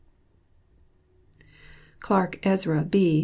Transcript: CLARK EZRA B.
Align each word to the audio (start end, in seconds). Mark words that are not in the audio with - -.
CLARK 1.99 2.39
EZRA 2.43 2.81
B. 2.85 3.01